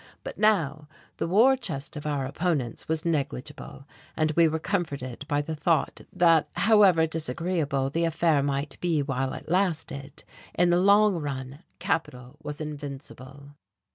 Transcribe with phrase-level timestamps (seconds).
[0.23, 3.85] But now the war chest of our opponents was negligible;
[4.17, 9.31] and we were comforted by the thought that, however disagreeable the affair might be while
[9.35, 10.23] it lasted,
[10.55, 13.53] in the long run capital was invincible.